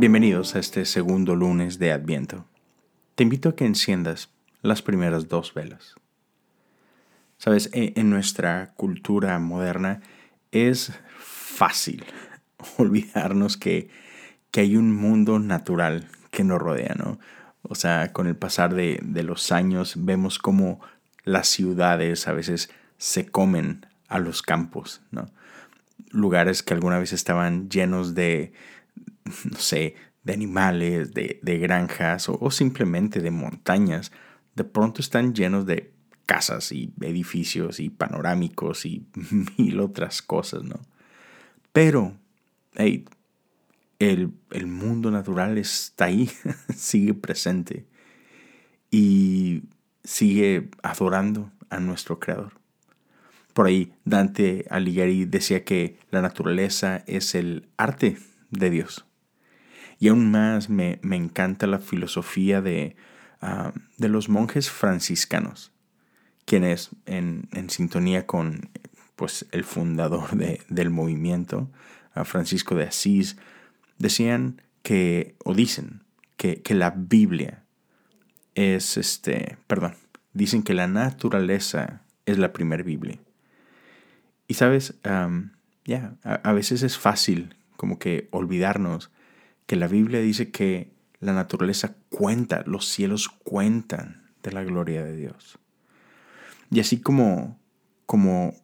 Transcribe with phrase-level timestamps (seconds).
[0.00, 2.44] Bienvenidos a este segundo lunes de Adviento.
[3.16, 4.30] Te invito a que enciendas
[4.62, 5.96] las primeras dos velas.
[7.36, 10.00] Sabes, e, en nuestra cultura moderna
[10.52, 12.04] es fácil
[12.76, 13.88] olvidarnos que,
[14.52, 17.18] que hay un mundo natural que nos rodea, ¿no?
[17.62, 20.80] O sea, con el pasar de, de los años vemos cómo
[21.24, 25.28] las ciudades a veces se comen a los campos, ¿no?
[26.10, 28.52] Lugares que alguna vez estaban llenos de,
[29.50, 34.12] no sé, de animales, de, granjas o, simplemente de montañas,
[34.54, 35.92] de pronto están llenos de
[36.26, 39.06] casas y edificios y panorámicos y
[39.58, 40.80] mil otras cosas, ¿no?
[41.72, 42.16] Pero,
[42.74, 43.06] hey,
[43.98, 46.30] el, el mundo natural está ahí,
[46.76, 47.86] sigue presente
[48.90, 49.62] y
[50.04, 52.52] sigue adorando a nuestro Creador.
[53.52, 58.18] Por ahí Dante Alighieri decía que la naturaleza es el arte
[58.50, 59.07] de Dios.
[59.98, 62.96] Y aún más me, encanta la filosofía de,
[63.40, 65.72] ah, de, los monjes franciscanos,
[66.44, 68.70] quienes en, sintonía con
[69.16, 71.70] pues, el fundador del movimiento,
[72.24, 73.36] Francisco de Asís,
[73.98, 76.02] decían que, o dicen,
[76.36, 77.64] que, la Biblia
[78.54, 79.94] es, este, perdón,
[80.32, 83.18] dicen que la naturaleza es la primer Biblia.
[84.46, 84.94] Y sabes,
[85.84, 89.10] ya, a, veces es fácil como que olvidarnos
[89.68, 95.14] que la Biblia dice que la naturaleza cuenta, los cielos cuentan de la gloria de
[95.14, 95.58] Dios.
[96.70, 97.58] Y así como,
[98.06, 98.54] como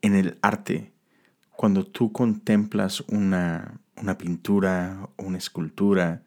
[0.00, 0.90] en el arte,
[1.50, 6.22] cuando tú contemplas una, una pintura, una escultura,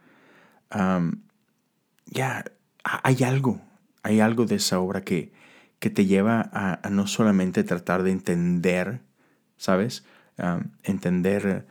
[2.05, 2.45] ya
[2.83, 3.59] hay algo,
[4.03, 5.33] hay algo de esa obra que,
[5.80, 9.02] que te lleva a, no solamente tratar de entender,
[9.58, 10.05] ¿sabes?
[10.83, 11.66] entender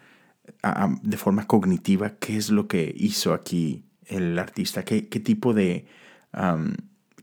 [1.03, 5.87] de forma cognitiva qué es lo que hizo aquí el artista, qué, tipo de...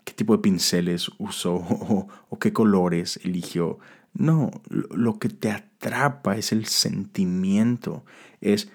[0.04, 1.56] qué tipo de pinceles usó
[2.30, 3.80] o, qué colores eligió.
[4.14, 8.04] No, lo, que te atrapa es el sentimiento,
[8.42, 8.70] es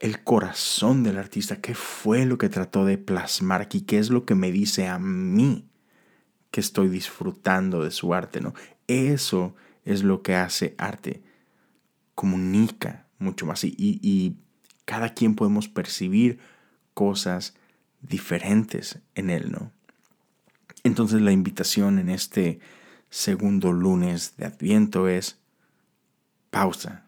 [0.00, 4.24] el corazón del artista, qué fue lo que trató de plasmar aquí, qué es lo
[4.24, 5.70] que me dice a mí
[6.50, 8.54] que estoy disfrutando de su arte, ¿no?
[8.88, 11.22] Eso es lo que hace arte,
[12.14, 13.64] comunica, mucho más.
[13.64, 14.36] Y,
[14.84, 16.40] cada quien podemos percibir
[16.94, 17.54] cosas
[18.02, 19.70] diferentes en Él, ¿no?
[20.82, 22.58] Entonces la invitación en este
[23.08, 25.38] segundo lunes de Adviento es
[26.50, 27.06] pausa.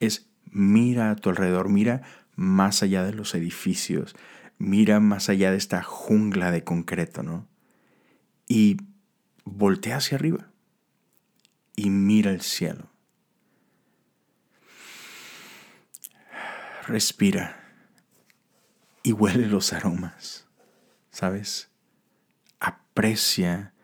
[0.00, 2.02] Es mira a tu alrededor, mira
[2.36, 4.16] más allá de los edificios,
[4.56, 7.46] mira más allá de esta jungla de concreto, ¿no?
[8.46, 8.78] Y
[9.44, 10.48] voltea hacia arriba
[11.76, 12.88] y mira el cielo.
[16.88, 17.60] Respira
[19.02, 20.46] y huele los aromas,
[21.10, 21.70] ¿sabes?
[22.58, 23.74] Aprecia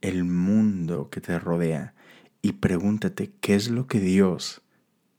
[0.00, 1.94] el mundo que te rodea
[2.42, 4.62] y pregúntate qué es lo que Dios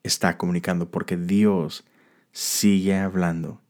[0.03, 1.84] está comunicando, porque Dios
[2.31, 3.62] sigue hablando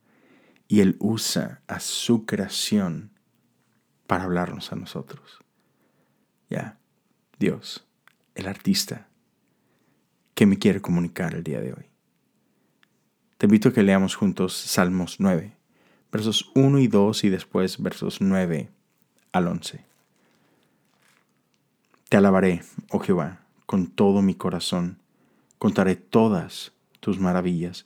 [0.68, 3.10] y Él usa a su creación
[4.06, 5.40] para hablarnos a nosotros.
[6.48, 6.78] Ya,
[7.38, 7.86] Dios,
[8.34, 9.08] el artista,
[10.34, 11.91] ¿qué me quiere comunicar el día de hoy?
[13.42, 15.56] Te invito a que leamos juntos Salmos 9,
[16.12, 18.70] versos 1 y 2 y después versos 9
[19.32, 19.84] al 11.
[22.08, 25.00] Te alabaré, oh Jehová, con todo mi corazón,
[25.58, 27.84] contaré todas tus maravillas,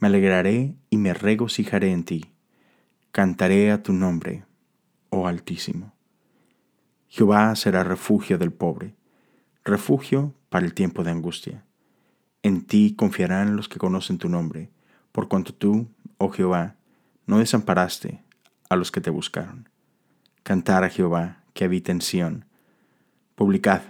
[0.00, 2.32] me alegraré y me regocijaré en ti,
[3.12, 4.46] cantaré a tu nombre,
[5.10, 5.92] oh Altísimo.
[7.06, 8.96] Jehová será refugio del pobre,
[9.62, 11.64] refugio para el tiempo de angustia.
[12.42, 14.72] En ti confiarán los que conocen tu nombre
[15.18, 16.76] por cuanto tú, oh Jehová,
[17.26, 18.22] no desamparaste
[18.68, 19.68] a los que te buscaron.
[20.44, 22.44] Cantar a Jehová que habita en Sión.
[23.34, 23.82] Publicad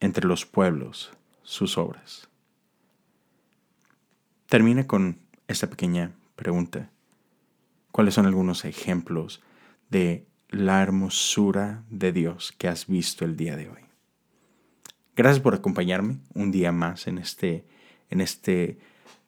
[0.00, 1.12] entre los pueblos
[1.44, 2.28] sus obras.
[4.48, 6.90] Termina con esta pequeña pregunta.
[7.92, 9.44] ¿Cuáles son algunos ejemplos
[9.90, 13.82] de la hermosura de Dios que has visto el día de hoy?
[15.14, 17.64] Gracias por acompañarme un día más en este,
[18.10, 18.80] en este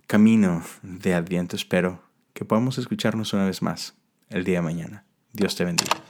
[0.06, 3.94] camino de Adviento espero que podamos escucharnos una vez más
[4.28, 5.04] el día de mañana.
[5.32, 6.05] Dios te bendiga.